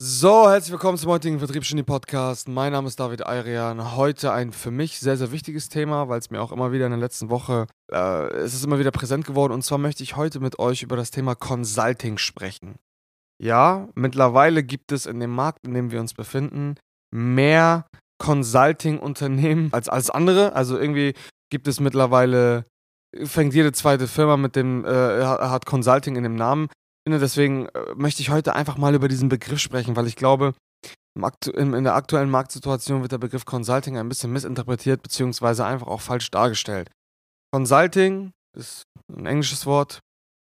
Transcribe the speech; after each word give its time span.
So, 0.00 0.48
herzlich 0.48 0.70
willkommen 0.70 0.96
zum 0.96 1.10
heutigen 1.10 1.40
Vertriebsgenie 1.40 1.82
Podcast. 1.82 2.46
Mein 2.48 2.70
Name 2.70 2.86
ist 2.86 3.00
David 3.00 3.26
Ayrian. 3.26 3.96
Heute 3.96 4.32
ein 4.32 4.52
für 4.52 4.70
mich 4.70 5.00
sehr, 5.00 5.16
sehr 5.16 5.32
wichtiges 5.32 5.68
Thema, 5.70 6.08
weil 6.08 6.20
es 6.20 6.30
mir 6.30 6.40
auch 6.40 6.52
immer 6.52 6.70
wieder 6.70 6.84
in 6.86 6.92
der 6.92 7.00
letzten 7.00 7.30
Woche, 7.30 7.66
äh, 7.90 8.28
es 8.34 8.54
ist 8.54 8.64
immer 8.64 8.78
wieder 8.78 8.92
präsent 8.92 9.26
geworden. 9.26 9.52
Und 9.52 9.62
zwar 9.62 9.78
möchte 9.78 10.04
ich 10.04 10.14
heute 10.14 10.38
mit 10.38 10.60
euch 10.60 10.84
über 10.84 10.94
das 10.94 11.10
Thema 11.10 11.34
Consulting 11.34 12.16
sprechen. 12.16 12.76
Ja, 13.42 13.88
mittlerweile 13.96 14.62
gibt 14.62 14.92
es 14.92 15.04
in 15.04 15.18
dem 15.18 15.32
Markt, 15.32 15.66
in 15.66 15.74
dem 15.74 15.90
wir 15.90 15.98
uns 15.98 16.14
befinden, 16.14 16.76
mehr 17.12 17.84
Consulting-Unternehmen 18.22 19.72
als, 19.72 19.88
als 19.88 20.10
andere. 20.10 20.52
Also 20.52 20.78
irgendwie 20.78 21.14
gibt 21.50 21.66
es 21.66 21.80
mittlerweile, 21.80 22.66
fängt 23.24 23.52
jede 23.52 23.72
zweite 23.72 24.06
Firma 24.06 24.36
mit 24.36 24.54
dem, 24.54 24.84
äh, 24.84 25.24
hat 25.24 25.66
Consulting 25.66 26.14
in 26.14 26.22
dem 26.22 26.36
Namen 26.36 26.68
deswegen 27.10 27.66
äh, 27.66 27.94
möchte 27.96 28.22
ich 28.22 28.30
heute 28.30 28.54
einfach 28.54 28.76
mal 28.76 28.94
über 28.94 29.08
diesen 29.08 29.28
Begriff 29.28 29.60
sprechen, 29.60 29.96
weil 29.96 30.06
ich 30.06 30.16
glaube, 30.16 30.54
in 31.54 31.84
der 31.84 31.94
aktuellen 31.94 32.30
Marktsituation 32.30 33.02
wird 33.02 33.12
der 33.12 33.18
Begriff 33.18 33.44
Consulting 33.44 33.98
ein 33.98 34.08
bisschen 34.08 34.32
missinterpretiert, 34.32 35.02
beziehungsweise 35.02 35.64
einfach 35.64 35.88
auch 35.88 36.00
falsch 36.00 36.30
dargestellt. 36.30 36.90
Consulting 37.52 38.32
ist 38.56 38.84
ein 39.12 39.26
englisches 39.26 39.66
Wort, 39.66 40.00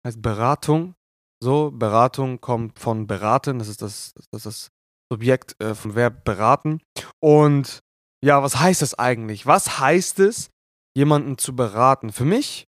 heißt 0.07 0.23
Beratung. 0.23 0.95
So, 1.43 1.73
Beratung 1.73 2.41
kommt 2.41 2.79
von 2.79 3.07
beraten, 3.07 3.59
das 3.59 3.69
ist 3.69 3.83
das, 3.83 4.13
das, 4.15 4.27
ist 4.33 4.47
das 4.47 4.69
Subjekt 5.13 5.61
äh, 5.61 5.75
vom 5.75 5.97
Verb 5.97 6.25
beraten. 6.25 6.81
Und 7.21 7.81
ja, 8.25 8.43
was 8.43 8.61
heißt 8.61 8.81
das 8.81 8.99
eigentlich? 8.99 9.45
Was 9.45 9.81
heißt 9.81 10.21
es, 10.21 10.51
jemanden 10.97 11.39
zu 11.39 11.57
beraten? 11.57 12.13
Für 12.13 12.25
mich 12.25 12.67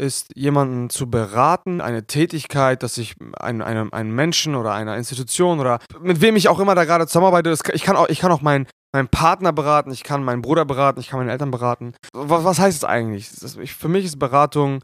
ist, 0.00 0.32
jemanden 0.34 0.90
zu 0.90 1.10
beraten, 1.10 1.80
eine 1.80 2.06
Tätigkeit, 2.06 2.82
dass 2.82 2.98
ich 2.98 3.14
einen, 3.38 3.62
einen, 3.62 3.92
einen 3.92 4.12
Menschen 4.12 4.54
oder 4.54 4.72
einer 4.72 4.96
Institution 4.96 5.60
oder 5.60 5.78
mit 6.00 6.20
wem 6.20 6.36
ich 6.36 6.48
auch 6.48 6.58
immer 6.58 6.74
da 6.74 6.84
gerade 6.84 7.06
zusammenarbeite, 7.06 7.54
ich 7.72 7.82
kann 7.82 7.96
auch, 7.96 8.08
ich 8.08 8.18
kann 8.18 8.32
auch 8.32 8.40
meinen, 8.40 8.66
meinen 8.92 9.08
Partner 9.08 9.52
beraten, 9.52 9.92
ich 9.92 10.02
kann 10.02 10.24
meinen 10.24 10.42
Bruder 10.42 10.64
beraten, 10.64 11.00
ich 11.00 11.08
kann 11.08 11.20
meine 11.20 11.30
Eltern 11.30 11.50
beraten. 11.50 11.94
Was, 12.12 12.44
was 12.44 12.58
heißt 12.58 12.78
es 12.78 12.84
eigentlich? 12.84 13.30
Das, 13.38 13.56
ich, 13.56 13.74
für 13.74 13.88
mich 13.88 14.04
ist 14.04 14.18
Beratung, 14.18 14.82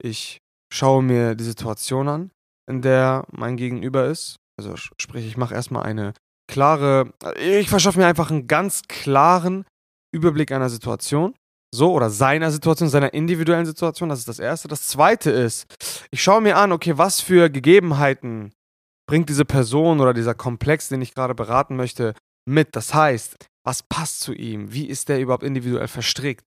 ich 0.00 0.38
schaue 0.72 1.02
mir 1.02 1.34
die 1.34 1.44
Situation 1.44 2.08
an, 2.08 2.30
in 2.70 2.82
der 2.82 3.26
mein 3.32 3.56
Gegenüber 3.56 4.06
ist. 4.06 4.36
Also 4.56 4.76
sprich, 4.76 5.26
ich 5.26 5.36
mache 5.36 5.54
erstmal 5.54 5.82
eine 5.82 6.14
klare, 6.48 7.12
ich 7.38 7.68
verschaffe 7.68 7.98
mir 7.98 8.06
einfach 8.06 8.30
einen 8.30 8.46
ganz 8.46 8.82
klaren 8.88 9.64
Überblick 10.14 10.52
einer 10.52 10.70
Situation 10.70 11.34
so 11.74 11.92
oder 11.92 12.10
seiner 12.10 12.50
Situation, 12.50 12.88
seiner 12.88 13.14
individuellen 13.14 13.66
Situation. 13.66 14.08
Das 14.08 14.18
ist 14.18 14.28
das 14.28 14.38
Erste. 14.38 14.68
Das 14.68 14.86
Zweite 14.86 15.30
ist, 15.30 15.66
ich 16.10 16.22
schaue 16.22 16.40
mir 16.40 16.56
an, 16.56 16.72
okay, 16.72 16.98
was 16.98 17.20
für 17.20 17.50
Gegebenheiten 17.50 18.52
bringt 19.08 19.28
diese 19.28 19.44
Person 19.44 20.00
oder 20.00 20.14
dieser 20.14 20.34
Komplex, 20.34 20.88
den 20.88 21.02
ich 21.02 21.14
gerade 21.14 21.34
beraten 21.34 21.76
möchte, 21.76 22.14
mit. 22.48 22.76
Das 22.76 22.94
heißt, 22.94 23.36
was 23.64 23.82
passt 23.82 24.20
zu 24.20 24.32
ihm? 24.32 24.72
Wie 24.72 24.86
ist 24.86 25.08
der 25.08 25.20
überhaupt 25.20 25.44
individuell 25.44 25.88
verstrickt? 25.88 26.44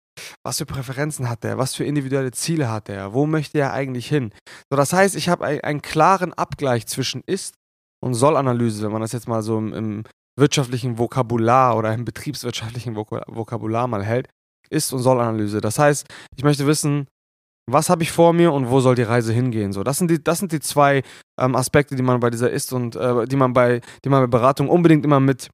Was 0.45 0.59
für 0.59 0.67
Präferenzen 0.67 1.29
hat 1.29 1.45
er? 1.45 1.57
Was 1.57 1.75
für 1.75 1.85
individuelle 1.85 2.33
Ziele 2.33 2.71
hat 2.71 2.89
er? 2.89 3.15
Wo 3.15 3.27
möchte 3.27 3.59
er 3.59 3.73
eigentlich 3.73 4.09
hin? 4.09 4.33
So, 4.71 4.77
das 4.77 4.93
heißt, 4.93 5.17
ich 5.17 5.29
habe 5.29 5.47
einen 5.47 5.83
klaren 5.83 6.35
Abgleich 6.35 6.87
zwischen 6.87 7.23
Ist- 7.27 7.55
und 8.01 8.15
Soll-Analyse, 8.15 8.85
wenn 8.85 8.93
man 8.93 9.01
das 9.01 9.13
jetzt 9.13 9.29
mal 9.29 9.43
so 9.43 9.57
im, 9.57 9.73
im 9.73 10.05
wirtschaftlichen 10.39 10.99
Vokabular 10.99 11.77
oder 11.77 11.95
im 11.95 12.05
betriebswirtschaftlichen 12.05 12.97
Vokabular 12.97 13.87
mal 13.87 14.05
hält. 14.05 14.29
Ist- 14.73 14.93
und 14.93 15.01
Soll-Analyse. 15.01 15.61
Das 15.61 15.79
heißt, 15.79 16.07
ich 16.37 16.45
möchte 16.45 16.67
wissen, 16.67 17.07
was 17.71 17.89
habe 17.89 18.03
ich 18.03 18.11
vor 18.11 18.33
mir 18.33 18.53
und 18.53 18.71
wo 18.71 18.81
soll 18.81 18.95
die 18.95 19.03
Reise 19.03 19.33
hingehen? 19.33 19.73
So, 19.73 19.85
das 19.85 19.99
sind 19.99 20.11
die, 20.11 20.23
das 20.23 20.39
sind 20.39 20.53
die 20.53 20.61
zwei 20.61 21.03
ähm, 21.39 21.55
Aspekte, 21.55 21.95
die 21.95 22.03
man 22.03 22.21
bei 22.21 22.31
dieser 22.31 22.51
Ist- 22.51 22.73
und 22.73 22.97
äh, 22.97 23.27
die 23.27 23.37
man 23.37 23.53
bei, 23.53 23.81
die 24.05 24.09
man 24.09 24.23
bei 24.23 24.27
Beratung 24.27 24.69
unbedingt 24.69 25.05
immer 25.05 25.21
mit 25.21 25.49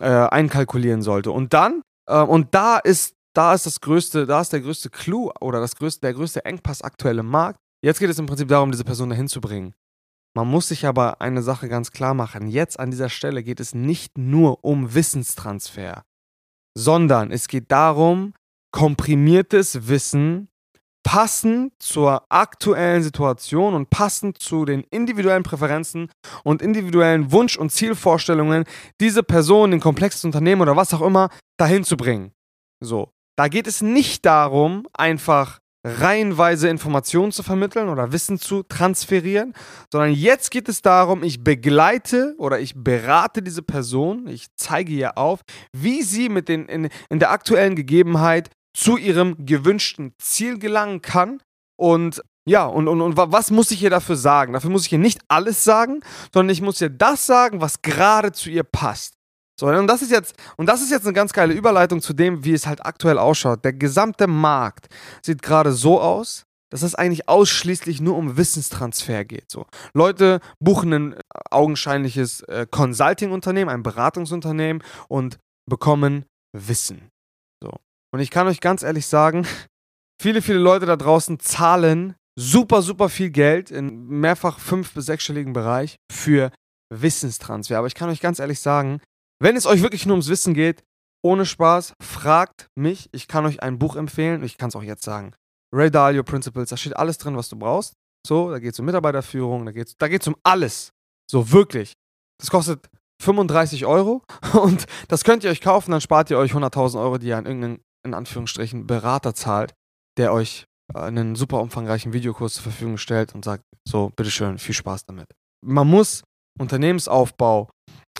äh, 0.00 0.06
einkalkulieren 0.06 1.02
sollte. 1.02 1.30
Und 1.30 1.54
dann, 1.54 1.82
äh, 2.08 2.20
und 2.20 2.54
da 2.54 2.78
ist, 2.78 3.14
da 3.34 3.54
ist 3.54 3.66
das 3.66 3.80
größte, 3.80 4.26
da 4.26 4.40
ist 4.40 4.52
der 4.52 4.60
größte 4.60 4.90
Clou 4.90 5.30
oder 5.40 5.60
das 5.60 5.76
größte, 5.76 6.02
der 6.02 6.14
größte 6.14 6.44
Engpass 6.44 6.82
aktuell 6.82 7.18
im 7.18 7.26
Markt. 7.26 7.58
Jetzt 7.82 7.98
geht 7.98 8.10
es 8.10 8.18
im 8.18 8.26
Prinzip 8.26 8.48
darum, 8.48 8.70
diese 8.70 8.84
Person 8.84 9.10
dahin 9.10 9.28
zu 9.28 9.40
bringen. 9.40 9.74
Man 10.36 10.48
muss 10.48 10.68
sich 10.68 10.86
aber 10.86 11.20
eine 11.20 11.42
Sache 11.42 11.68
ganz 11.68 11.92
klar 11.92 12.12
machen. 12.12 12.48
Jetzt 12.48 12.80
an 12.80 12.90
dieser 12.90 13.08
Stelle 13.08 13.42
geht 13.42 13.60
es 13.60 13.74
nicht 13.74 14.18
nur 14.18 14.64
um 14.64 14.94
Wissenstransfer, 14.94 16.02
sondern 16.76 17.30
es 17.30 17.46
geht 17.46 17.70
darum, 17.70 18.34
komprimiertes 18.74 19.86
Wissen 19.86 20.48
passend 21.04 21.74
zur 21.78 22.24
aktuellen 22.28 23.04
Situation 23.04 23.72
und 23.72 23.88
passend 23.88 24.38
zu 24.38 24.64
den 24.64 24.82
individuellen 24.90 25.44
Präferenzen 25.44 26.10
und 26.42 26.60
individuellen 26.60 27.30
Wunsch- 27.30 27.56
und 27.56 27.70
Zielvorstellungen 27.70 28.64
diese 29.00 29.22
Person, 29.22 29.70
den 29.70 29.78
komplexes 29.78 30.24
Unternehmen 30.24 30.60
oder 30.60 30.74
was 30.74 30.92
auch 30.92 31.02
immer 31.02 31.28
dahin 31.56 31.84
zu 31.84 31.96
bringen. 31.96 32.32
So, 32.82 33.12
da 33.36 33.46
geht 33.46 33.68
es 33.68 33.80
nicht 33.80 34.26
darum, 34.26 34.88
einfach 34.92 35.60
reihenweise 35.86 36.68
Informationen 36.68 37.30
zu 37.30 37.44
vermitteln 37.44 37.88
oder 37.88 38.10
Wissen 38.10 38.40
zu 38.40 38.64
transferieren, 38.64 39.52
sondern 39.92 40.12
jetzt 40.12 40.50
geht 40.50 40.68
es 40.68 40.82
darum, 40.82 41.22
ich 41.22 41.44
begleite 41.44 42.34
oder 42.38 42.58
ich 42.58 42.74
berate 42.74 43.40
diese 43.40 43.62
Person, 43.62 44.26
ich 44.26 44.48
zeige 44.56 44.92
ihr 44.92 45.16
auf, 45.16 45.42
wie 45.72 46.02
sie 46.02 46.28
mit 46.28 46.48
den 46.48 46.66
in, 46.66 46.88
in 47.08 47.18
der 47.20 47.30
aktuellen 47.30 47.76
Gegebenheit 47.76 48.50
zu 48.74 48.96
ihrem 48.96 49.46
gewünschten 49.46 50.14
Ziel 50.18 50.58
gelangen 50.58 51.00
kann. 51.00 51.40
Und 51.76 52.22
ja, 52.46 52.66
und, 52.66 52.88
und, 52.88 53.00
und 53.00 53.16
was 53.16 53.50
muss 53.50 53.70
ich 53.70 53.82
ihr 53.82 53.90
dafür 53.90 54.16
sagen? 54.16 54.52
Dafür 54.52 54.70
muss 54.70 54.84
ich 54.86 54.92
ihr 54.92 54.98
nicht 54.98 55.20
alles 55.28 55.64
sagen, 55.64 56.00
sondern 56.32 56.52
ich 56.52 56.60
muss 56.60 56.80
ihr 56.80 56.90
das 56.90 57.24
sagen, 57.24 57.60
was 57.60 57.80
gerade 57.80 58.32
zu 58.32 58.50
ihr 58.50 58.64
passt. 58.64 59.14
So, 59.58 59.68
und 59.68 59.86
das 59.86 60.02
ist 60.02 60.10
jetzt, 60.10 60.34
und 60.56 60.66
das 60.66 60.82
ist 60.82 60.90
jetzt 60.90 61.06
eine 61.06 61.14
ganz 61.14 61.32
geile 61.32 61.54
Überleitung 61.54 62.02
zu 62.02 62.12
dem, 62.12 62.44
wie 62.44 62.52
es 62.52 62.66
halt 62.66 62.84
aktuell 62.84 63.18
ausschaut. 63.18 63.64
Der 63.64 63.72
gesamte 63.72 64.26
Markt 64.26 64.88
sieht 65.22 65.42
gerade 65.42 65.72
so 65.72 66.00
aus, 66.00 66.44
dass 66.70 66.82
es 66.82 66.96
eigentlich 66.96 67.28
ausschließlich 67.28 68.00
nur 68.00 68.16
um 68.16 68.36
Wissenstransfer 68.36 69.24
geht. 69.24 69.48
So. 69.50 69.66
Leute 69.94 70.40
buchen 70.58 70.92
ein 70.92 71.14
augenscheinliches 71.50 72.40
äh, 72.42 72.66
Consulting-Unternehmen, 72.68 73.70
ein 73.70 73.84
Beratungsunternehmen 73.84 74.82
und 75.08 75.38
bekommen 75.70 76.24
Wissen. 76.52 77.13
Und 78.14 78.20
ich 78.20 78.30
kann 78.30 78.46
euch 78.46 78.60
ganz 78.60 78.84
ehrlich 78.84 79.08
sagen, 79.08 79.44
viele, 80.22 80.40
viele 80.40 80.60
Leute 80.60 80.86
da 80.86 80.94
draußen 80.94 81.40
zahlen 81.40 82.14
super, 82.38 82.80
super 82.80 83.08
viel 83.08 83.30
Geld 83.30 83.72
in 83.72 84.06
mehrfach 84.06 84.60
fünf- 84.60 84.94
bis 84.94 85.06
sechsstelligen 85.06 85.52
Bereich 85.52 85.96
für 86.12 86.52
Wissenstransfer. 86.94 87.76
Aber 87.76 87.88
ich 87.88 87.96
kann 87.96 88.08
euch 88.08 88.20
ganz 88.20 88.38
ehrlich 88.38 88.60
sagen, 88.60 89.00
wenn 89.42 89.56
es 89.56 89.66
euch 89.66 89.82
wirklich 89.82 90.06
nur 90.06 90.14
ums 90.14 90.28
Wissen 90.28 90.54
geht, 90.54 90.84
ohne 91.24 91.44
Spaß, 91.44 91.94
fragt 92.00 92.68
mich. 92.76 93.08
Ich 93.10 93.26
kann 93.26 93.46
euch 93.46 93.64
ein 93.64 93.80
Buch 93.80 93.96
empfehlen. 93.96 94.44
Ich 94.44 94.58
kann 94.58 94.68
es 94.68 94.76
auch 94.76 94.84
jetzt 94.84 95.02
sagen. 95.02 95.34
Ray 95.74 95.90
Dalio 95.90 96.22
Principles, 96.22 96.68
da 96.68 96.76
steht 96.76 96.96
alles 96.96 97.18
drin, 97.18 97.36
was 97.36 97.48
du 97.48 97.56
brauchst. 97.56 97.94
So, 98.24 98.48
da 98.48 98.60
geht 98.60 98.74
es 98.74 98.78
um 98.78 98.86
Mitarbeiterführung, 98.86 99.66
da 99.66 99.72
geht 99.72 99.88
es 99.88 99.96
da 99.98 100.06
geht's 100.06 100.28
um 100.28 100.36
alles. 100.44 100.92
So, 101.28 101.50
wirklich. 101.50 101.94
Das 102.38 102.48
kostet 102.48 102.88
35 103.22 103.86
Euro 103.86 104.22
und 104.52 104.86
das 105.08 105.24
könnt 105.24 105.42
ihr 105.42 105.50
euch 105.50 105.60
kaufen, 105.60 105.90
dann 105.90 106.00
spart 106.00 106.30
ihr 106.30 106.38
euch 106.38 106.52
100.000 106.52 107.00
Euro, 107.00 107.18
die 107.18 107.26
ihr 107.26 107.38
an 107.38 107.46
irgendeinen 107.46 107.82
in 108.04 108.14
Anführungsstrichen 108.14 108.86
Berater 108.86 109.34
zahlt, 109.34 109.74
der 110.16 110.32
euch 110.32 110.66
äh, 110.94 110.98
einen 110.98 111.34
super 111.34 111.60
umfangreichen 111.60 112.12
Videokurs 112.12 112.54
zur 112.54 112.64
Verfügung 112.64 112.98
stellt 112.98 113.34
und 113.34 113.44
sagt, 113.44 113.64
so, 113.86 114.10
bitteschön, 114.16 114.58
viel 114.58 114.74
Spaß 114.74 115.06
damit. 115.06 115.28
Man 115.64 115.88
muss 115.88 116.22
Unternehmensaufbau 116.58 117.70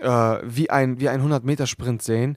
äh, 0.01 0.07
wie 0.43 0.71
ein, 0.71 0.99
wie 1.01 1.09
ein 1.09 1.23
100-Meter-Sprint 1.23 2.03
sehen, 2.03 2.37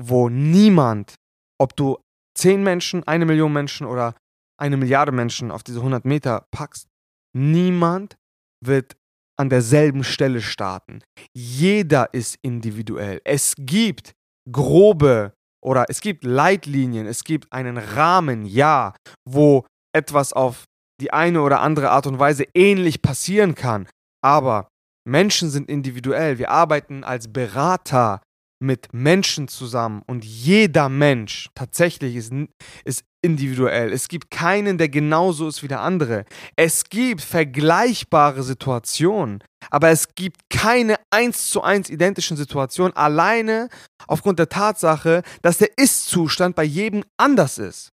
wo 0.00 0.28
niemand, 0.28 1.14
ob 1.60 1.76
du 1.76 1.98
10 2.38 2.62
Menschen, 2.62 3.06
eine 3.06 3.26
Million 3.26 3.52
Menschen 3.52 3.86
oder 3.86 4.14
eine 4.58 4.76
Milliarde 4.76 5.12
Menschen 5.12 5.50
auf 5.50 5.62
diese 5.62 5.78
100 5.78 6.04
Meter 6.04 6.46
packst, 6.50 6.86
niemand 7.36 8.16
wird 8.64 8.96
an 9.38 9.48
derselben 9.48 10.04
Stelle 10.04 10.40
starten. 10.40 11.02
Jeder 11.34 12.12
ist 12.14 12.38
individuell. 12.42 13.20
Es 13.24 13.54
gibt 13.58 14.12
grobe 14.50 15.32
oder 15.62 15.86
es 15.88 16.00
gibt 16.00 16.24
Leitlinien, 16.24 17.06
es 17.06 17.24
gibt 17.24 17.52
einen 17.52 17.78
Rahmen, 17.78 18.44
ja, 18.44 18.94
wo 19.28 19.64
etwas 19.94 20.32
auf 20.32 20.64
die 21.00 21.12
eine 21.12 21.42
oder 21.42 21.60
andere 21.60 21.90
Art 21.90 22.06
und 22.06 22.18
Weise 22.18 22.44
ähnlich 22.54 23.02
passieren 23.02 23.54
kann. 23.54 23.88
Aber 24.24 24.68
Menschen 25.04 25.50
sind 25.50 25.68
individuell. 25.68 26.38
Wir 26.38 26.50
arbeiten 26.50 27.04
als 27.04 27.32
Berater 27.32 28.20
mit 28.62 28.92
Menschen 28.92 29.48
zusammen 29.48 30.02
und 30.06 30.24
jeder 30.24 30.88
Mensch 30.88 31.48
tatsächlich 31.54 32.14
ist, 32.14 32.32
ist 32.84 33.02
individuell. 33.20 33.92
Es 33.92 34.06
gibt 34.06 34.30
keinen, 34.30 34.78
der 34.78 34.88
genauso 34.88 35.48
ist 35.48 35.62
wie 35.64 35.68
der 35.68 35.80
andere. 35.80 36.24
Es 36.56 36.84
gibt 36.84 37.22
vergleichbare 37.22 38.44
Situationen, 38.44 39.42
aber 39.70 39.90
es 39.90 40.14
gibt 40.14 40.48
keine 40.50 40.96
eins 41.10 41.50
zu 41.50 41.62
eins 41.62 41.90
identischen 41.90 42.36
Situationen, 42.36 42.96
alleine 42.96 43.68
aufgrund 44.06 44.38
der 44.38 44.48
Tatsache, 44.48 45.22
dass 45.42 45.58
der 45.58 45.70
Ist-Zustand 45.76 46.56
bei 46.56 46.64
jedem 46.64 47.04
anders 47.16 47.58
ist. 47.58 47.90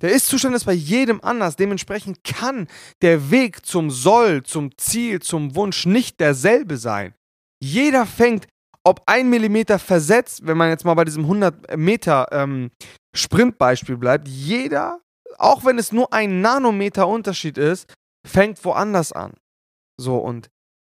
Der 0.00 0.10
Ist-Zustand 0.10 0.54
ist 0.54 0.64
bei 0.64 0.74
jedem 0.74 1.22
anders. 1.22 1.56
Dementsprechend 1.56 2.22
kann 2.22 2.68
der 3.00 3.30
Weg 3.30 3.64
zum 3.64 3.90
Soll, 3.90 4.42
zum 4.42 4.76
Ziel, 4.76 5.20
zum 5.20 5.54
Wunsch 5.54 5.86
nicht 5.86 6.20
derselbe 6.20 6.76
sein. 6.76 7.14
Jeder 7.62 8.04
fängt 8.04 8.46
ob 8.86 9.02
ein 9.06 9.28
Millimeter 9.28 9.80
versetzt, 9.80 10.46
wenn 10.46 10.56
man 10.56 10.68
jetzt 10.68 10.84
mal 10.84 10.94
bei 10.94 11.04
diesem 11.04 11.24
100 11.24 11.76
Meter 11.76 12.28
ähm, 12.30 12.70
Sprintbeispiel 13.16 13.96
bleibt, 13.96 14.28
jeder, 14.28 15.00
auch 15.38 15.64
wenn 15.64 15.76
es 15.76 15.90
nur 15.90 16.12
ein 16.12 16.40
Nanometer 16.40 17.08
Unterschied 17.08 17.58
ist, 17.58 17.92
fängt 18.24 18.64
woanders 18.64 19.10
an. 19.10 19.34
So, 20.00 20.18
und 20.18 20.50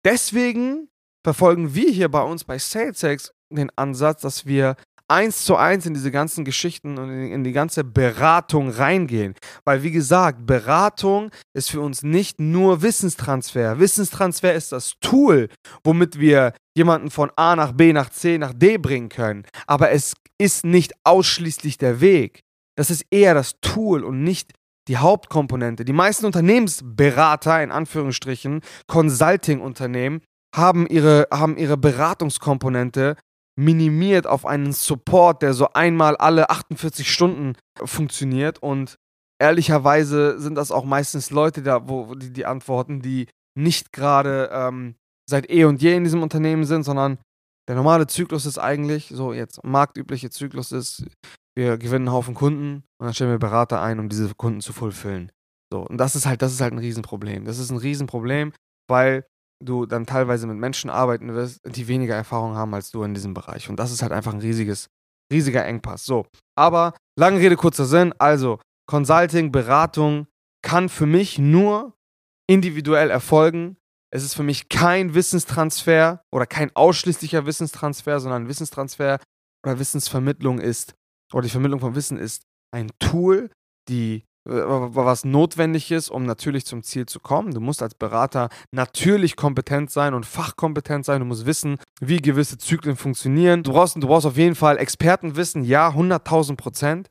deswegen 0.07 0.89
verfolgen 1.25 1.75
wir 1.75 1.91
hier 1.91 2.09
bei 2.09 2.23
uns 2.23 2.45
bei 2.45 2.59
SalesX 2.59 3.33
den 3.51 3.71
Ansatz, 3.77 4.23
dass 4.23 4.47
wir 4.47 4.77
eins 5.09 5.45
zu 5.45 5.57
eins 5.57 5.87
in 5.87 5.95
diese 5.95 6.11
ganzen 6.11 6.45
Geschichten 6.45 6.99
und 6.99 7.11
in, 7.11 7.45
die 7.45 7.53
ganze 7.53 7.85
Beratung 7.85 8.71
reingehen. 8.71 9.35
Weil, 9.65 9.83
wie 9.83 9.91
gesagt, 9.91 10.47
Beratung 10.47 11.31
ist 11.55 11.71
für 11.71 11.81
uns 11.81 12.03
nicht 12.03 12.41
nur 12.41 12.83
Wissenstransfer. 12.83 13.79
Wissenstransfer 13.79 14.55
ist 14.55 14.73
das 14.73 14.95
Tool, 15.01 15.49
womit 15.85 16.19
wir 16.19 16.53
jemanden 16.77 17.11
von 17.11 17.31
A 17.37 17.57
nach 17.57 17.73
B, 17.73 17.93
nach 17.93 18.11
C, 18.11 18.39
nach 18.39 18.53
D 18.53 18.79
bringen 18.79 19.09
können. 19.09 19.45
Aber 19.67 19.91
es 19.91 20.15
ist 20.39 20.65
nicht 20.65 20.93
ausschließlich 21.05 21.79
der 21.79 22.01
Weg. 22.01 22.41
Das 22.77 22.91
ist 22.91 23.07
eher 23.11 23.35
das 23.35 23.61
Tool 23.61 24.05
und 24.05 24.23
nicht 24.23 24.53
die 24.89 24.99
Hauptkomponente. 24.99 25.85
Die 25.85 25.93
meisten 25.93 26.27
Unternehmensberater, 26.27 27.63
in 27.63 27.73
Anführungsstrichen, 27.73 28.61
Consulting-Unternehmen, 28.87 30.23
haben 30.55 30.87
ihre, 30.87 31.29
haben 31.33 31.57
ihre 31.57 31.77
Beratungskomponente 31.77 33.17
minimiert 33.59 34.27
auf 34.27 34.47
einen 34.47 34.73
Support, 34.73 35.43
der 35.43 35.55
so 35.55 35.73
einmal 35.73 36.17
alle 36.17 36.51
48 36.51 37.11
Stunden 37.11 37.55
funktioniert. 37.85 38.63
Und 38.63 38.97
ehrlicherweise 39.41 40.39
sind 40.39 40.55
das 40.55 40.71
auch 40.71 40.85
meistens 40.85 41.31
Leute, 41.31 41.63
da, 41.63 41.89
wo 41.89 42.15
die, 42.15 42.33
die 42.33 42.47
antworten, 42.47 43.01
die 43.01 43.29
nicht 43.59 43.93
gerade 43.93 44.51
ähm, 44.53 44.97
seit 45.29 45.51
eh 45.51 45.65
und 45.65 45.83
je 45.83 45.97
in 45.97 46.05
diesem 46.05 46.23
Unternehmen 46.23 46.65
sind, 46.65 46.85
sondern 46.85 47.19
der 47.69 47.75
normale 47.75 48.07
Zyklus 48.07 48.47
ist 48.47 48.59
eigentlich, 48.59 49.09
so 49.09 49.33
jetzt 49.33 49.65
marktübliche 49.65 50.31
Zyklus 50.31 50.71
ist, 50.71 51.05
wir 51.57 51.79
gewinnen 51.79 52.09
einen 52.09 52.15
Haufen 52.15 52.35
Kunden 52.35 52.85
und 52.99 53.07
dann 53.07 53.15
stellen 53.15 53.31
wir 53.31 53.39
Berater 53.39 53.81
ein, 53.81 53.99
um 53.99 54.09
diese 54.09 54.35
Kunden 54.35 54.61
zu 54.61 54.73
fulfillen. 54.73 55.33
So, 55.73 55.81
und 55.81 55.99
das 55.99 56.15
ist 56.15 56.27
halt, 56.27 56.43
das 56.43 56.53
ist 56.53 56.61
halt 56.61 56.73
ein 56.73 56.79
Riesenproblem. 56.79 57.45
Das 57.45 57.59
ist 57.59 57.71
ein 57.71 57.79
Riesenproblem, 57.79 58.53
weil 58.89 59.27
du 59.65 59.87
dann 59.87 60.07
teilweise 60.07 60.47
mit 60.47 60.59
Menschen 60.59 60.91
arbeiten 60.91 61.35
wirst, 61.35 61.61
die 61.67 61.89
weniger 61.89 62.15
Erfahrung 62.15 62.55
haben 62.55 62.75
als 62.75 62.91
du 62.91 63.03
in 63.03 63.15
diesem 63.15 63.35
Bereich. 63.35 63.69
Und 63.69 63.77
das 63.77 63.91
ist 63.91 64.03
halt 64.03 64.13
einfach 64.13 64.35
ein 64.35 64.41
riesiges, 64.41 64.89
riesiger 65.33 65.65
Engpass. 65.65 66.05
So, 66.05 66.27
aber 66.57 66.95
lange 67.19 67.41
Rede, 67.41 67.57
kurzer 67.57 67.87
Sinn. 67.87 68.13
Also, 68.19 68.61
Consulting, 68.89 69.51
Beratung 69.51 70.27
kann 70.63 70.89
für 70.89 71.07
mich 71.07 71.39
nur 71.39 71.95
individuell 72.49 73.11
erfolgen. 73.11 73.77
Es 74.13 74.23
ist 74.23 74.35
für 74.35 74.43
mich 74.43 74.69
kein 74.69 75.15
Wissenstransfer 75.15 76.23
oder 76.31 76.47
kein 76.47 76.75
ausschließlicher 76.77 77.47
Wissenstransfer, 77.47 78.21
sondern 78.21 78.49
Wissenstransfer 78.49 79.19
oder 79.65 79.79
Wissensvermittlung 79.79 80.61
ist, 80.61 80.95
oder 81.33 81.43
die 81.43 81.51
Vermittlung 81.51 81.81
von 81.81 81.95
Wissen 81.95 82.19
ist 82.19 82.43
ein 82.73 82.91
Tool, 82.99 83.51
die 83.89 84.25
was 84.49 85.25
notwendig 85.25 85.91
ist, 85.91 86.09
um 86.09 86.25
natürlich 86.25 86.67
zum 86.67 86.85
Ziel 86.85 87.07
zu 87.07 87.19
kommen. 87.19 87.53
Du 87.53 87.61
musst 87.61 87.83
als 87.83 87.97
Berater 87.97 88.49
natürlich 88.71 89.35
kompetent 89.35 89.91
sein 89.91 90.15
und 90.15 90.25
fachkompetent 90.25 91.05
sein. 91.05 91.21
Du 91.21 91.27
musst 91.27 91.47
wissen, 91.47 91.79
wie 92.01 92.19
gewisse 92.19 92.57
Zyklen 92.57 92.97
funktionieren. 92.97 93.65
Du 93.65 93.73
brauchst, 93.73 93.97
du 93.97 94.07
brauchst 94.07 94.27
auf 94.27 94.37
jeden 94.37 94.55
Fall 94.55 94.79
Expertenwissen, 94.79 95.65
ja, 95.65 95.89
100.000 95.89 96.57
Prozent. 96.57 97.09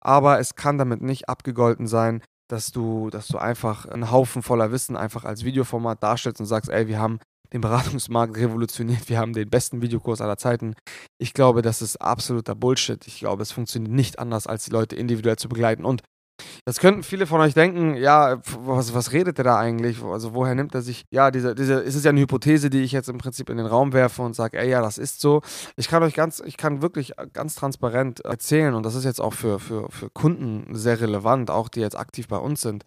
Aber 0.00 0.38
es 0.38 0.54
kann 0.54 0.78
damit 0.78 1.02
nicht 1.02 1.28
abgegolten 1.28 1.88
sein, 1.88 2.22
dass 2.48 2.70
du, 2.70 3.10
dass 3.10 3.26
du 3.26 3.38
einfach 3.38 3.86
einen 3.86 4.12
Haufen 4.12 4.42
voller 4.42 4.70
Wissen 4.70 4.96
einfach 4.96 5.24
als 5.24 5.44
Videoformat 5.44 6.00
darstellst 6.00 6.40
und 6.40 6.46
sagst, 6.46 6.70
ey, 6.70 6.86
wir 6.86 7.00
haben 7.00 7.18
den 7.52 7.60
Beratungsmarkt 7.60 8.36
revolutioniert, 8.36 9.08
wir 9.08 9.18
haben 9.18 9.32
den 9.32 9.50
besten 9.50 9.82
Videokurs 9.82 10.20
aller 10.20 10.36
Zeiten. 10.36 10.74
Ich 11.18 11.34
glaube, 11.34 11.62
das 11.62 11.82
ist 11.82 11.96
absoluter 11.96 12.54
Bullshit. 12.54 13.06
Ich 13.06 13.18
glaube, 13.18 13.42
es 13.42 13.52
funktioniert 13.52 13.92
nicht 13.92 14.18
anders, 14.18 14.46
als 14.46 14.64
die 14.64 14.70
Leute 14.70 14.96
individuell 14.96 15.36
zu 15.36 15.48
begleiten. 15.48 15.84
Und 15.84 16.02
das 16.64 16.80
könnten 16.80 17.02
viele 17.02 17.26
von 17.26 17.40
euch 17.40 17.54
denken, 17.54 17.96
ja, 17.96 18.40
was, 18.58 18.94
was 18.94 19.12
redet 19.12 19.38
der 19.38 19.44
da 19.44 19.58
eigentlich? 19.58 20.02
Also 20.02 20.34
woher 20.34 20.54
nimmt 20.54 20.74
er 20.74 20.82
sich, 20.82 21.04
ja, 21.10 21.30
diese, 21.30 21.54
diese, 21.54 21.82
es 21.82 21.94
ist 21.94 22.04
ja 22.04 22.10
eine 22.10 22.20
Hypothese, 22.20 22.70
die 22.70 22.82
ich 22.82 22.92
jetzt 22.92 23.08
im 23.08 23.18
Prinzip 23.18 23.48
in 23.48 23.56
den 23.56 23.66
Raum 23.66 23.92
werfe 23.92 24.22
und 24.22 24.34
sage, 24.34 24.58
ey, 24.58 24.68
ja, 24.68 24.82
das 24.82 24.98
ist 24.98 25.20
so. 25.20 25.42
Ich 25.76 25.88
kann 25.88 26.02
euch 26.02 26.14
ganz, 26.14 26.42
ich 26.44 26.56
kann 26.56 26.82
wirklich 26.82 27.12
ganz 27.32 27.54
transparent 27.54 28.20
erzählen 28.20 28.74
und 28.74 28.84
das 28.84 28.94
ist 28.94 29.04
jetzt 29.04 29.20
auch 29.20 29.32
für, 29.32 29.58
für, 29.58 29.90
für 29.90 30.10
Kunden 30.10 30.74
sehr 30.74 31.00
relevant, 31.00 31.50
auch 31.50 31.68
die 31.68 31.80
jetzt 31.80 31.98
aktiv 31.98 32.28
bei 32.28 32.38
uns 32.38 32.60
sind. 32.60 32.84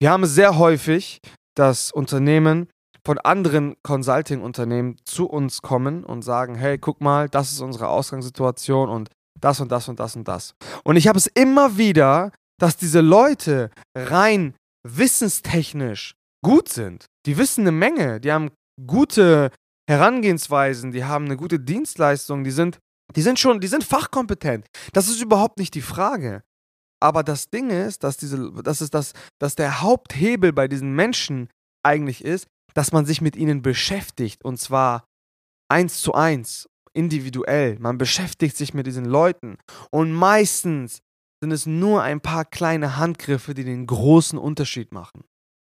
Wir 0.00 0.10
haben 0.10 0.26
sehr 0.26 0.58
häufig, 0.58 1.20
dass 1.54 1.92
Unternehmen 1.92 2.68
von 3.04 3.18
anderen 3.18 3.76
Consulting-Unternehmen 3.82 4.96
zu 5.04 5.28
uns 5.28 5.62
kommen 5.62 6.04
und 6.04 6.22
sagen, 6.22 6.54
hey, 6.54 6.78
guck 6.78 7.00
mal, 7.00 7.28
das 7.28 7.52
ist 7.52 7.60
unsere 7.60 7.88
Ausgangssituation 7.88 8.88
und 8.88 9.10
das 9.40 9.60
und 9.60 9.70
das 9.70 9.88
und 9.88 10.00
das 10.00 10.16
und 10.16 10.26
das. 10.26 10.54
Und 10.84 10.96
ich 10.96 11.08
habe 11.08 11.18
es 11.18 11.26
immer 11.26 11.76
wieder 11.76 12.32
dass 12.58 12.76
diese 12.76 13.00
Leute 13.00 13.70
rein 13.96 14.54
wissenstechnisch 14.86 16.14
gut 16.44 16.68
sind. 16.68 17.06
Die 17.26 17.38
wissen 17.38 17.62
eine 17.62 17.72
Menge, 17.72 18.20
die 18.20 18.32
haben 18.32 18.50
gute 18.86 19.50
Herangehensweisen, 19.88 20.92
die 20.92 21.04
haben 21.04 21.24
eine 21.24 21.36
gute 21.36 21.58
Dienstleistung, 21.58 22.44
die 22.44 22.50
sind, 22.50 22.78
die 23.16 23.22
sind 23.22 23.38
schon, 23.38 23.60
die 23.60 23.68
sind 23.68 23.84
fachkompetent. 23.84 24.66
Das 24.92 25.08
ist 25.08 25.22
überhaupt 25.22 25.58
nicht 25.58 25.74
die 25.74 25.82
Frage. 25.82 26.42
Aber 27.00 27.22
das 27.22 27.48
Ding 27.50 27.70
ist, 27.70 28.02
dass 28.02 28.16
diese, 28.16 28.52
das 28.62 28.80
ist 28.80 28.92
das, 28.92 29.12
dass 29.40 29.54
der 29.54 29.80
Haupthebel 29.80 30.52
bei 30.52 30.68
diesen 30.68 30.94
Menschen 30.94 31.48
eigentlich 31.84 32.24
ist, 32.24 32.46
dass 32.74 32.92
man 32.92 33.06
sich 33.06 33.20
mit 33.20 33.36
ihnen 33.36 33.62
beschäftigt 33.62 34.44
und 34.44 34.58
zwar 34.58 35.04
eins 35.70 36.00
zu 36.00 36.14
eins, 36.14 36.68
individuell. 36.92 37.78
Man 37.78 37.98
beschäftigt 37.98 38.56
sich 38.56 38.74
mit 38.74 38.86
diesen 38.86 39.04
Leuten 39.04 39.58
und 39.90 40.12
meistens 40.12 41.00
sind 41.40 41.52
es 41.52 41.66
nur 41.66 42.02
ein 42.02 42.20
paar 42.20 42.44
kleine 42.44 42.96
Handgriffe, 42.96 43.54
die 43.54 43.64
den 43.64 43.86
großen 43.86 44.38
Unterschied 44.38 44.92
machen. 44.92 45.24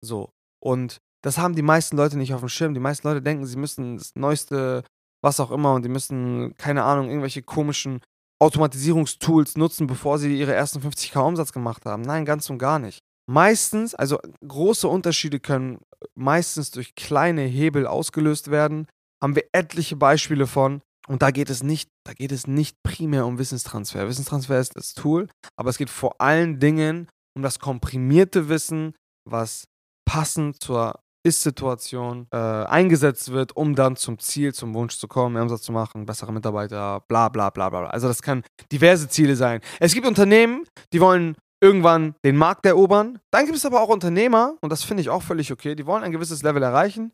So. 0.02 0.30
Und 0.62 0.98
das 1.22 1.38
haben 1.38 1.54
die 1.54 1.62
meisten 1.62 1.96
Leute 1.96 2.16
nicht 2.16 2.32
auf 2.32 2.40
dem 2.40 2.48
Schirm. 2.48 2.74
Die 2.74 2.80
meisten 2.80 3.06
Leute 3.06 3.22
denken, 3.22 3.46
sie 3.46 3.58
müssen 3.58 3.98
das 3.98 4.14
neueste, 4.14 4.84
was 5.22 5.40
auch 5.40 5.50
immer, 5.50 5.74
und 5.74 5.84
die 5.84 5.90
müssen, 5.90 6.54
keine 6.56 6.84
Ahnung, 6.84 7.08
irgendwelche 7.08 7.42
komischen 7.42 8.00
Automatisierungstools 8.40 9.56
nutzen, 9.58 9.86
bevor 9.86 10.18
sie 10.18 10.38
ihre 10.38 10.54
ersten 10.54 10.80
50k 10.80 11.20
Umsatz 11.20 11.52
gemacht 11.52 11.84
haben. 11.84 12.02
Nein, 12.02 12.24
ganz 12.24 12.48
und 12.48 12.58
gar 12.58 12.78
nicht. 12.78 13.00
Meistens, 13.30 13.94
also 13.94 14.18
große 14.44 14.88
Unterschiede 14.88 15.38
können 15.38 15.78
meistens 16.16 16.72
durch 16.72 16.96
kleine 16.96 17.42
Hebel 17.42 17.86
ausgelöst 17.86 18.50
werden. 18.50 18.88
Haben 19.22 19.36
wir 19.36 19.44
etliche 19.52 19.94
Beispiele 19.94 20.48
von. 20.48 20.82
Und 21.06 21.22
da 21.22 21.30
geht 21.30 21.48
es 21.48 21.62
nicht, 21.62 21.88
da 22.04 22.12
geht 22.12 22.32
es 22.32 22.48
nicht 22.48 22.82
primär 22.82 23.26
um 23.26 23.38
Wissenstransfer. 23.38 24.08
Wissenstransfer 24.08 24.58
ist 24.58 24.74
das 24.74 24.94
Tool, 24.94 25.28
aber 25.56 25.70
es 25.70 25.78
geht 25.78 25.90
vor 25.90 26.20
allen 26.20 26.58
Dingen 26.58 27.06
um 27.36 27.42
das 27.42 27.60
komprimierte 27.60 28.48
Wissen, 28.48 28.94
was 29.24 29.68
passend 30.04 30.60
zur 30.60 30.98
Ist-Situation 31.24 32.26
äh, 32.32 32.36
eingesetzt 32.36 33.30
wird, 33.30 33.54
um 33.56 33.76
dann 33.76 33.94
zum 33.94 34.18
Ziel, 34.18 34.52
zum 34.54 34.74
Wunsch 34.74 34.96
zu 34.96 35.06
kommen, 35.06 35.34
mehr 35.34 35.42
Umsatz 35.42 35.62
zu 35.62 35.70
machen, 35.70 36.04
bessere 36.04 36.32
Mitarbeiter, 36.32 37.04
bla 37.06 37.28
bla 37.28 37.50
bla 37.50 37.70
bla. 37.70 37.86
Also 37.86 38.08
das 38.08 38.22
kann 38.22 38.42
diverse 38.72 39.08
Ziele 39.08 39.36
sein. 39.36 39.60
Es 39.78 39.94
gibt 39.94 40.08
Unternehmen, 40.08 40.64
die 40.92 41.00
wollen 41.00 41.36
irgendwann 41.62 42.14
den 42.24 42.36
Markt 42.36 42.66
erobern. 42.66 43.18
Dann 43.32 43.44
gibt 43.44 43.56
es 43.56 43.66
aber 43.66 43.80
auch 43.80 43.88
Unternehmer, 43.88 44.56
und 44.60 44.70
das 44.70 44.82
finde 44.82 45.02
ich 45.02 45.10
auch 45.10 45.22
völlig 45.22 45.52
okay, 45.52 45.74
die 45.74 45.86
wollen 45.86 46.02
ein 46.02 46.12
gewisses 46.12 46.42
Level 46.42 46.62
erreichen, 46.62 47.12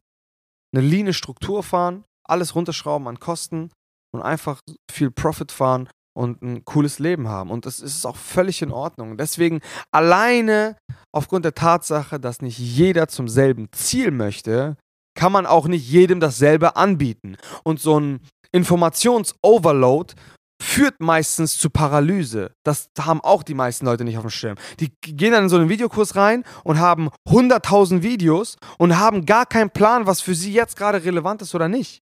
eine 0.75 0.85
leane 0.87 1.13
Struktur 1.13 1.63
fahren, 1.63 2.05
alles 2.25 2.55
runterschrauben 2.55 3.09
an 3.09 3.21
Kosten 3.21 3.71
und 4.15 4.23
einfach 4.23 4.61
viel 4.91 5.11
Profit 5.11 5.53
fahren 5.53 5.89
und 6.17 6.43
ein 6.43 6.65
cooles 6.65 6.99
Leben 6.99 7.29
haben. 7.29 7.51
Und 7.51 7.67
das 7.67 7.81
ist 7.81 8.07
auch 8.07 8.17
völlig 8.17 8.63
in 8.63 8.73
Ordnung. 8.73 9.17
Deswegen 9.17 9.61
alleine 9.93 10.77
aufgrund 11.13 11.45
der 11.45 11.55
Tatsache, 11.55 12.19
dass 12.19 12.41
nicht 12.41 12.59
jeder 12.59 13.09
zum 13.09 13.29
selben 13.29 13.69
Ziel 13.73 14.11
möchte, 14.11 14.77
kann 15.17 15.33
man 15.33 15.47
auch 15.47 15.67
nicht 15.67 15.89
jedem 15.89 16.21
dasselbe 16.21 16.77
anbieten. 16.77 17.37
Und 17.65 17.81
so 17.81 17.99
ein 17.99 18.21
Informationsoverload 18.53 20.15
führt 20.61 21.01
meistens 21.01 21.59
zu 21.59 21.71
Paralyse. 21.71 22.53
Das 22.65 22.91
haben 22.99 23.21
auch 23.21 23.43
die 23.43 23.55
meisten 23.55 23.85
Leute 23.85 24.05
nicht 24.05 24.17
auf 24.17 24.25
dem 24.25 24.31
Schirm. 24.31 24.57
Die 24.81 24.93
gehen 25.01 25.33
dann 25.33 25.45
in 25.45 25.49
so 25.49 25.57
einen 25.57 25.69
Videokurs 25.69 26.17
rein 26.17 26.45
und 26.65 26.79
haben 26.79 27.11
100.000 27.29 28.03
Videos 28.03 28.57
und 28.79 28.99
haben 28.99 29.27
gar 29.27 29.47
keinen 29.47 29.71
Plan, 29.71 30.07
was 30.07 30.21
für 30.21 30.35
sie 30.35 30.53
jetzt 30.53 30.77
gerade 30.77 31.05
relevant 31.05 31.43
ist 31.43 31.55
oder 31.55 31.69
nicht. 31.69 32.03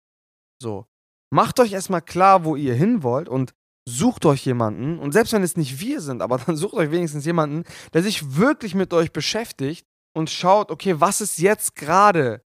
So. 0.60 0.86
Macht 1.32 1.60
euch 1.60 1.72
erstmal 1.72 2.02
klar, 2.02 2.44
wo 2.44 2.56
ihr 2.56 2.74
hin 2.74 3.02
wollt 3.02 3.28
und 3.28 3.52
sucht 3.88 4.26
euch 4.26 4.44
jemanden. 4.44 4.98
Und 4.98 5.12
selbst 5.12 5.32
wenn 5.32 5.42
es 5.42 5.56
nicht 5.56 5.80
wir 5.80 6.00
sind, 6.00 6.22
aber 6.22 6.38
dann 6.46 6.56
sucht 6.56 6.74
euch 6.74 6.90
wenigstens 6.90 7.24
jemanden, 7.24 7.64
der 7.92 8.02
sich 8.02 8.36
wirklich 8.36 8.74
mit 8.74 8.92
euch 8.92 9.12
beschäftigt 9.12 9.86
und 10.14 10.30
schaut, 10.30 10.70
okay, 10.70 11.00
was 11.00 11.20
ist 11.20 11.38
jetzt 11.38 11.76
gerade 11.76 12.42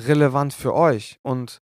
relevant 0.00 0.52
für 0.52 0.74
euch? 0.74 1.18
Und 1.22 1.60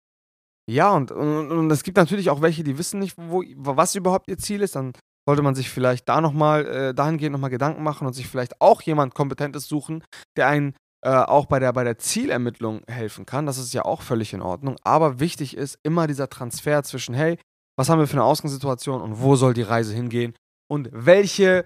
ja, 0.69 0.91
und, 0.91 1.11
und, 1.11 1.51
und, 1.51 1.71
es 1.71 1.83
gibt 1.83 1.97
natürlich 1.97 2.29
auch 2.29 2.41
welche, 2.41 2.63
die 2.63 2.77
wissen 2.77 2.99
nicht, 2.99 3.15
wo, 3.17 3.43
was 3.57 3.95
überhaupt 3.95 4.27
ihr 4.27 4.37
Ziel 4.37 4.61
ist. 4.61 4.75
Dann 4.75 4.93
sollte 5.27 5.41
man 5.41 5.55
sich 5.55 5.69
vielleicht 5.69 6.07
da 6.07 6.21
nochmal, 6.21 6.65
äh, 6.67 6.93
dahingehend 6.93 7.33
nochmal 7.33 7.49
Gedanken 7.49 7.81
machen 7.81 8.05
und 8.05 8.13
sich 8.13 8.27
vielleicht 8.27 8.61
auch 8.61 8.81
jemand 8.81 9.15
Kompetentes 9.15 9.67
suchen, 9.67 10.03
der 10.37 10.47
einen 10.47 10.75
äh, 11.03 11.09
auch 11.09 11.45
bei 11.47 11.59
der, 11.59 11.73
bei 11.73 11.83
der 11.83 11.97
Zielermittlung 11.97 12.81
helfen 12.87 13.25
kann. 13.25 13.45
Das 13.45 13.57
ist 13.57 13.73
ja 13.73 13.83
auch 13.83 14.01
völlig 14.01 14.33
in 14.33 14.41
Ordnung. 14.41 14.75
Aber 14.83 15.19
wichtig 15.19 15.57
ist 15.57 15.79
immer 15.83 16.07
dieser 16.07 16.29
Transfer 16.29 16.83
zwischen, 16.83 17.15
hey, 17.15 17.39
was 17.77 17.89
haben 17.89 17.99
wir 17.99 18.07
für 18.07 18.13
eine 18.13 18.25
Ausgangssituation 18.25 19.01
und 19.01 19.21
wo 19.21 19.35
soll 19.35 19.53
die 19.53 19.61
Reise 19.61 19.95
hingehen 19.95 20.35
und 20.69 20.89
welche 20.91 21.65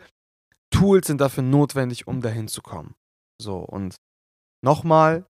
Tools 0.71 1.07
sind 1.07 1.19
dafür 1.19 1.43
notwendig, 1.43 2.07
um 2.07 2.21
dahin 2.21 2.47
zu 2.47 2.61
kommen. 2.61 2.95
So, 3.41 3.57
und 3.57 3.95
nochmal, 4.63 5.25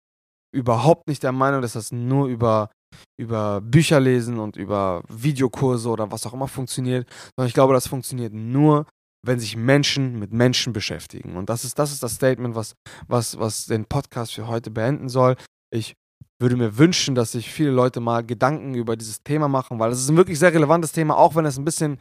überhaupt 0.53 1.07
nicht 1.07 1.23
der 1.23 1.31
Meinung, 1.31 1.61
dass 1.61 1.73
das 1.73 1.91
nur 1.91 2.27
über, 2.27 2.69
über 3.19 3.61
Bücher 3.61 3.99
lesen 3.99 4.39
und 4.39 4.55
über 4.55 5.03
Videokurse 5.09 5.89
oder 5.89 6.11
was 6.11 6.25
auch 6.25 6.33
immer 6.33 6.47
funktioniert, 6.47 7.07
sondern 7.35 7.47
ich 7.47 7.53
glaube, 7.53 7.73
das 7.73 7.87
funktioniert 7.87 8.33
nur, 8.33 8.85
wenn 9.25 9.39
sich 9.39 9.55
Menschen 9.55 10.19
mit 10.19 10.33
Menschen 10.33 10.73
beschäftigen. 10.73 11.37
Und 11.37 11.49
das 11.49 11.63
ist 11.63 11.79
das, 11.79 11.91
ist 11.91 12.03
das 12.03 12.15
Statement, 12.15 12.55
was, 12.55 12.75
was, 13.07 13.39
was 13.39 13.65
den 13.65 13.85
Podcast 13.85 14.33
für 14.33 14.47
heute 14.47 14.69
beenden 14.69 15.09
soll. 15.09 15.35
Ich 15.71 15.95
würde 16.39 16.57
mir 16.57 16.77
wünschen, 16.77 17.15
dass 17.15 17.31
sich 17.31 17.49
viele 17.49 17.71
Leute 17.71 18.01
mal 18.01 18.23
Gedanken 18.23 18.75
über 18.75 18.97
dieses 18.97 19.23
Thema 19.23 19.47
machen, 19.47 19.79
weil 19.79 19.91
es 19.91 19.99
ist 20.01 20.09
ein 20.09 20.17
wirklich 20.17 20.39
sehr 20.39 20.53
relevantes 20.53 20.91
Thema, 20.91 21.15
auch 21.15 21.35
wenn 21.35 21.45
es 21.45 21.57
ein 21.57 21.63
bisschen, 21.63 21.99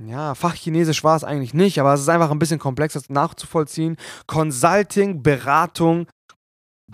ja, 0.00 0.36
Fachchinesisch 0.36 1.02
war 1.02 1.16
es 1.16 1.24
eigentlich 1.24 1.54
nicht, 1.54 1.80
aber 1.80 1.92
es 1.92 2.02
ist 2.02 2.08
einfach 2.08 2.30
ein 2.30 2.38
bisschen 2.38 2.60
komplexer 2.60 3.02
nachzuvollziehen. 3.08 3.96
Consulting, 4.28 5.24
Beratung 5.24 6.06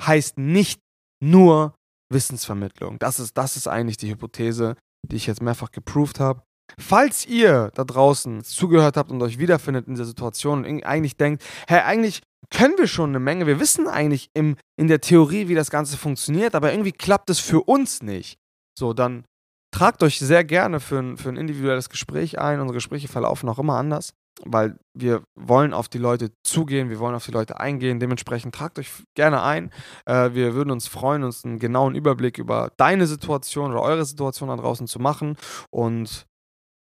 heißt 0.00 0.38
nicht 0.38 0.80
nur 1.22 1.74
Wissensvermittlung. 2.14 2.98
Das 2.98 3.20
ist, 3.20 3.36
das 3.36 3.56
ist 3.56 3.68
eigentlich 3.68 3.98
die 3.98 4.10
Hypothese, 4.10 4.76
die 5.06 5.16
ich 5.16 5.26
jetzt 5.26 5.42
mehrfach 5.42 5.70
geproved 5.70 6.18
habe. 6.18 6.42
Falls 6.78 7.26
ihr 7.26 7.70
da 7.74 7.84
draußen 7.84 8.42
zugehört 8.42 8.96
habt 8.96 9.10
und 9.10 9.20
euch 9.22 9.38
wiederfindet 9.38 9.86
in 9.86 9.94
dieser 9.94 10.06
Situation 10.06 10.64
und 10.64 10.82
eigentlich 10.84 11.18
denkt, 11.18 11.44
hey, 11.68 11.80
eigentlich 11.80 12.22
können 12.50 12.78
wir 12.78 12.86
schon 12.86 13.10
eine 13.10 13.20
Menge, 13.20 13.46
wir 13.46 13.60
wissen 13.60 13.86
eigentlich 13.86 14.30
im, 14.32 14.56
in 14.76 14.88
der 14.88 15.00
Theorie, 15.00 15.48
wie 15.48 15.54
das 15.54 15.70
Ganze 15.70 15.98
funktioniert, 15.98 16.54
aber 16.54 16.72
irgendwie 16.72 16.92
klappt 16.92 17.28
es 17.28 17.38
für 17.38 17.62
uns 17.62 18.02
nicht. 18.02 18.38
So, 18.78 18.94
dann 18.94 19.24
tragt 19.74 20.02
euch 20.02 20.18
sehr 20.18 20.44
gerne 20.44 20.80
für 20.80 20.98
ein, 20.98 21.16
für 21.16 21.28
ein 21.28 21.36
individuelles 21.36 21.90
Gespräch 21.90 22.38
ein. 22.38 22.60
Unsere 22.60 22.76
Gespräche 22.76 23.08
verlaufen 23.08 23.48
auch 23.48 23.58
immer 23.58 23.76
anders, 23.76 24.14
weil 24.42 24.78
wir 24.94 25.22
wollen 25.34 25.72
auf 25.72 25.88
die 25.88 25.98
Leute 25.98 26.32
zugehen, 26.42 26.90
wir 26.90 26.98
wollen 26.98 27.14
auf 27.14 27.24
die 27.24 27.32
Leute 27.32 27.60
eingehen. 27.60 28.00
Dementsprechend 28.00 28.54
tragt 28.54 28.78
euch 28.78 28.90
gerne 29.14 29.42
ein. 29.42 29.70
Äh, 30.06 30.34
wir 30.34 30.54
würden 30.54 30.70
uns 30.70 30.88
freuen, 30.88 31.24
uns 31.24 31.44
einen 31.44 31.58
genauen 31.58 31.94
Überblick 31.94 32.38
über 32.38 32.72
deine 32.76 33.06
Situation 33.06 33.70
oder 33.70 33.82
eure 33.82 34.04
Situation 34.04 34.48
da 34.48 34.56
draußen 34.56 34.86
zu 34.86 34.98
machen. 34.98 35.36
Und 35.70 36.26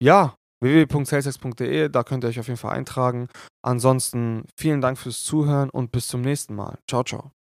ja, 0.01 0.35
www.salesx.de, 0.61 1.89
da 1.89 2.03
könnt 2.03 2.23
ihr 2.23 2.29
euch 2.29 2.39
auf 2.39 2.47
jeden 2.47 2.59
Fall 2.59 2.75
eintragen. 2.75 3.27
Ansonsten 3.61 4.45
vielen 4.57 4.81
Dank 4.81 4.97
fürs 4.97 5.23
Zuhören 5.23 5.69
und 5.69 5.91
bis 5.91 6.07
zum 6.07 6.21
nächsten 6.21 6.55
Mal. 6.55 6.79
Ciao, 6.87 7.03
ciao. 7.03 7.42